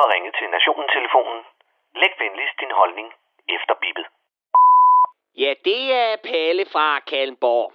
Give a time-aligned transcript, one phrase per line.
[0.00, 1.40] har ringet til Nationen-telefonen.
[2.00, 3.08] Læg venligst din holdning
[3.56, 4.06] efter bippet.
[5.42, 7.72] Ja, det er Palle fra Kalmborg.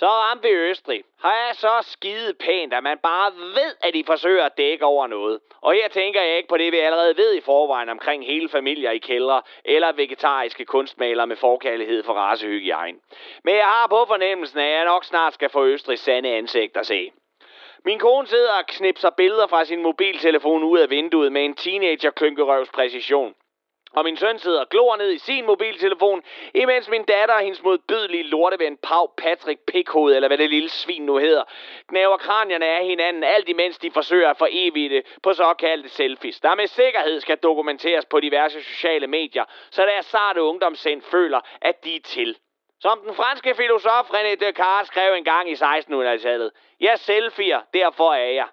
[0.00, 4.04] Så om ved Østrig har jeg så skide pænt, at man bare ved, at de
[4.06, 5.40] forsøger at dække over noget.
[5.62, 8.90] Og her tænker jeg ikke på det, vi allerede ved i forvejen omkring hele familier
[8.90, 12.98] i kældre, eller vegetariske kunstmalere med forkærlighed for racehygiejne.
[13.44, 16.86] Men jeg har på fornemmelsen, at jeg nok snart skal få Østrigs sande ansigt at
[16.86, 17.12] se.
[17.84, 22.10] Min kone sidder og knipser billeder fra sin mobiltelefon ud af vinduet med en teenager
[22.10, 23.34] klynkerøvs præcision.
[23.92, 26.22] Og min søn sidder og glor ned i sin mobiltelefon,
[26.54, 31.02] imens min datter og hendes modbydelige lorteven Pau Patrick Pikhoved, eller hvad det lille svin
[31.02, 31.44] nu hedder,
[31.88, 36.54] knæver kranierne af hinanden, alt imens de forsøger at forevige det på såkaldte selfies, der
[36.54, 41.96] med sikkerhed skal dokumenteres på diverse sociale medier, så deres sarte ungdomssind føler, at de
[41.96, 42.36] er til.
[42.80, 46.50] Som den franske filosof René Descartes skrev engang i 1600-tallet,
[46.80, 48.48] jeg selfier, derfor er jeg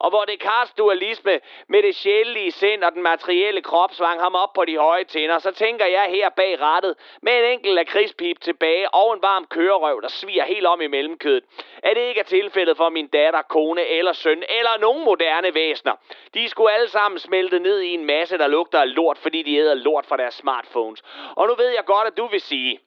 [0.00, 4.52] og hvor Descartes dualisme med det sjælelige sind og den materielle krop svang ham op
[4.52, 8.40] på de høje tænder, så tænker jeg her bag rattet med en enkelt af krigspip
[8.40, 11.44] tilbage og en varm kørerøv, der sviger helt om i mellemkødet.
[11.82, 15.92] At det ikke er tilfældet for min datter, kone eller søn eller nogen moderne væsner.
[16.34, 19.56] De skulle alle sammen smelte ned i en masse, der lugter af lort, fordi de
[19.56, 21.02] æder lort fra deres smartphones.
[21.36, 22.80] Og nu ved jeg godt, at du vil sige,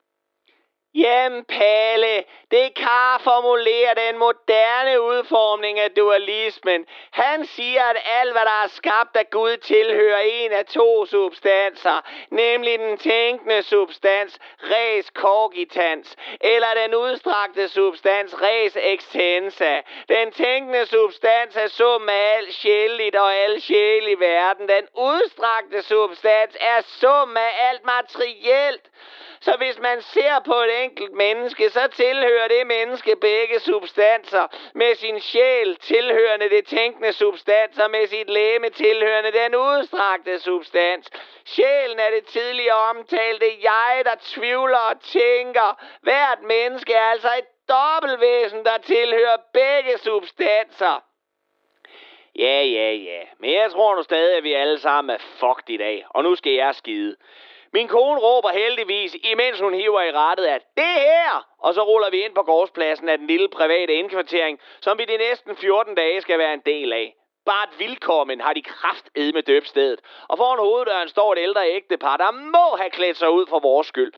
[0.96, 6.86] Jamen, Palle, det kan formulere den moderne udformning af dualismen.
[7.10, 12.00] Han siger, at alt, hvad der er skabt af Gud, tilhører en af to substanser,
[12.30, 19.80] nemlig den tænkende substans, res cogitans, eller den udstrakte substans, res extensa.
[20.08, 24.68] Den tænkende substans er sum af alt sjældent og al sjæl i verden.
[24.68, 28.90] Den udstrakte substans er sum af alt materielt.
[29.40, 34.46] Så hvis man ser på et enkelt menneske, så tilhører det menneske begge substanser.
[34.74, 41.10] Med sin sjæl tilhørende det tænkende substans, og med sit læme tilhørende den udstrakte substans.
[41.44, 45.68] Sjælen er det tidligere omtalte jeg, der tvivler og tænker.
[46.00, 51.02] Hvert menneske er altså et dobbeltvæsen, der tilhører begge substanser.
[52.38, 53.20] Ja, ja, ja.
[53.38, 56.06] Men jeg tror nu stadig, at vi alle sammen er fucked i dag.
[56.10, 57.16] Og nu skal jeg skide.
[57.76, 61.46] Min kone råber heldigvis, imens hun hiver i rettet, at det her!
[61.58, 65.16] Og så ruller vi ind på gårdspladsen af den lille private indkvartering, som vi de
[65.16, 67.14] næsten 14 dage skal være en del af.
[67.46, 70.00] Bare et vilkommen har de kraft med døbstedet.
[70.28, 73.86] Og foran hoveddøren står et ældre ægtepar, der må have klædt sig ud for vores
[73.86, 74.12] skyld.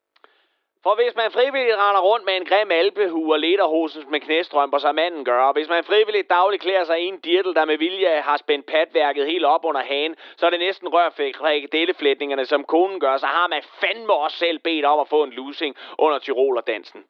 [0.87, 4.95] For hvis man frivilligt render rundt med en grim alpehue og lederhosens med knæstrømper, som
[4.95, 8.21] manden gør, og hvis man frivilligt dagligt klæder sig i en dirtel, der med vilje
[8.21, 13.17] har spændt patværket helt op under hagen, så er det næsten rørflætningerne, som konen gør,
[13.17, 17.05] så har man fandme også selv bedt om at få en lusing under Tirolerdansen.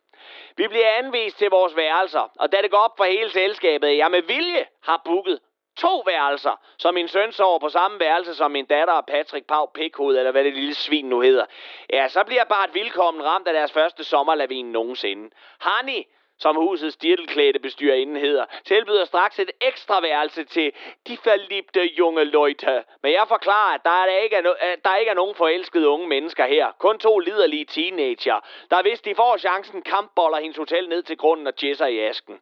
[0.56, 4.10] Vi bliver anvist til vores værelser, og da det går op for hele selskabet, jeg
[4.10, 5.38] med vilje har booket
[5.76, 9.66] to værelser, så min søn sover på samme værelse som min datter og Patrick Pau
[9.66, 11.44] Pikhoved, eller hvad det lille svin nu hedder.
[11.92, 15.30] Ja, så bliver bare et vilkommen ramt af deres første sommerlavin nogensinde.
[15.60, 16.02] Honey,
[16.38, 20.72] som husets dirtelklædte bestyrerinde hedder, tilbyder straks et ekstra værelse til
[21.06, 22.84] de forlipte junge løjte.
[23.02, 26.08] Men jeg forklarer, at der, er ikke er no- der ikke er nogen forelskede unge
[26.08, 26.72] mennesker her.
[26.78, 31.46] Kun to liderlige teenager, der hvis de får chancen kampboller hendes hotel ned til grunden
[31.46, 32.40] og jisser i asken.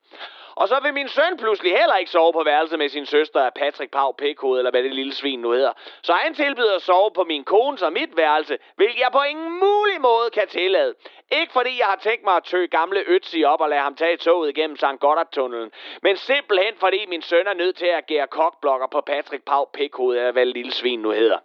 [0.56, 3.92] Og så vil min søn pludselig heller ikke sove på værelset med sin søster Patrick
[3.92, 5.72] Pau Pekode, eller hvad det lille svin nu hedder.
[6.02, 9.52] Så han tilbyder at sove på min kones og mit værelse, hvilket jeg på ingen
[9.52, 10.94] mulig måde kan tillade.
[11.30, 14.16] Ikke fordi jeg har tænkt mig at tø gamle Ötzi op og lade ham tage
[14.16, 15.00] toget igennem St.
[15.00, 15.70] Goddard-tunnelen,
[16.02, 20.18] men simpelthen fordi min søn er nødt til at gære kokblokker på Patrick Pau Pekode,
[20.18, 21.38] eller hvad det lille svin nu hedder.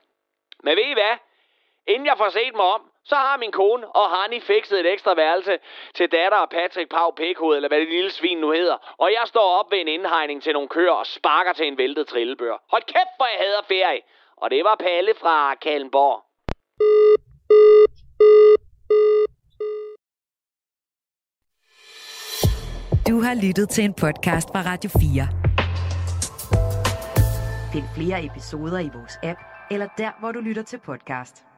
[0.63, 1.17] Men ved I hvad?
[1.87, 5.13] Inden jeg får set mig om, så har min kone og Hani fikset et ekstra
[5.13, 5.59] værelse
[5.95, 8.77] til datter og Patrick Pau Pikhoved, eller hvad det lille svin nu hedder.
[8.97, 12.07] Og jeg står op ved en indhegning til nogle køer og sparker til en væltet
[12.07, 12.57] trillebør.
[12.71, 14.01] Hold kæft, hvor jeg hader ferie!
[14.37, 16.23] Og det var Palle fra Kallenborg.
[23.07, 25.27] Du har lyttet til en podcast fra Radio 4.
[27.73, 29.39] Find flere episoder i vores app,
[29.71, 31.48] eller der, hvor du lytter til podcast.